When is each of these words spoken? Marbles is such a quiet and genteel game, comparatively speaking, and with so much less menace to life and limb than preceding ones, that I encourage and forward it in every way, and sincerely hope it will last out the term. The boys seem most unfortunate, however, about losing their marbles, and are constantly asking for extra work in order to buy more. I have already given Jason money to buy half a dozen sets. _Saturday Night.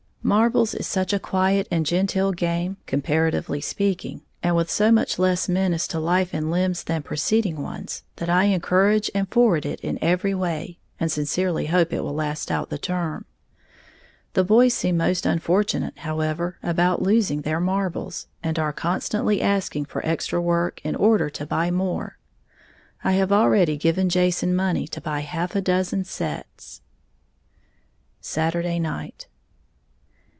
Marbles 0.23 0.75
is 0.75 0.85
such 0.85 1.13
a 1.13 1.19
quiet 1.19 1.67
and 1.71 1.83
genteel 1.83 2.31
game, 2.31 2.77
comparatively 2.85 3.59
speaking, 3.59 4.21
and 4.43 4.55
with 4.55 4.69
so 4.69 4.91
much 4.91 5.17
less 5.17 5.49
menace 5.49 5.87
to 5.87 5.99
life 5.99 6.31
and 6.31 6.51
limb 6.51 6.73
than 6.85 7.01
preceding 7.01 7.63
ones, 7.63 8.03
that 8.17 8.29
I 8.29 8.43
encourage 8.45 9.09
and 9.15 9.27
forward 9.27 9.65
it 9.65 9.79
in 9.81 10.01
every 10.01 10.35
way, 10.35 10.77
and 10.99 11.11
sincerely 11.11 11.65
hope 11.65 11.91
it 11.91 12.01
will 12.03 12.13
last 12.13 12.51
out 12.51 12.69
the 12.69 12.77
term. 12.77 13.25
The 14.33 14.43
boys 14.43 14.75
seem 14.75 14.95
most 14.97 15.25
unfortunate, 15.25 15.97
however, 15.97 16.59
about 16.61 17.01
losing 17.01 17.41
their 17.41 17.59
marbles, 17.59 18.27
and 18.43 18.59
are 18.59 18.71
constantly 18.71 19.41
asking 19.41 19.85
for 19.85 20.05
extra 20.05 20.39
work 20.39 20.79
in 20.83 20.95
order 20.95 21.31
to 21.31 21.47
buy 21.47 21.71
more. 21.71 22.19
I 23.03 23.13
have 23.13 23.31
already 23.31 23.75
given 23.75 24.07
Jason 24.07 24.55
money 24.55 24.87
to 24.89 25.01
buy 25.01 25.21
half 25.21 25.55
a 25.55 25.61
dozen 25.61 26.03
sets. 26.03 26.81
_Saturday 28.21 28.79
Night. 28.79 29.27